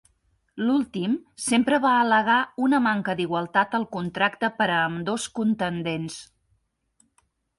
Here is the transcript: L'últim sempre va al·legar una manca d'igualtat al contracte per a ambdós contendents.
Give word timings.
L'últim 0.67 1.11
sempre 1.47 1.79
va 1.83 1.91
al·legar 1.97 2.37
una 2.69 2.79
manca 2.87 3.15
d'igualtat 3.19 3.77
al 3.81 3.85
contracte 3.97 4.51
per 4.61 4.69
a 4.77 4.81
ambdós 4.89 5.27
contendents. 5.41 6.19